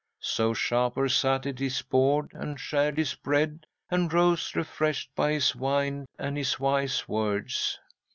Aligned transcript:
"'So 0.19 0.51
Shapur 0.51 1.07
sat 1.09 1.45
at 1.45 1.59
his 1.59 1.83
board 1.83 2.31
and 2.33 2.59
shared 2.59 2.97
his 2.97 3.13
bread, 3.13 3.67
and 3.91 4.11
rose 4.11 4.55
refreshed 4.55 5.11
by 5.13 5.33
his 5.33 5.55
wine 5.55 6.07
and 6.17 6.37
his 6.37 6.59
wise 6.59 7.07
words. 7.07 7.79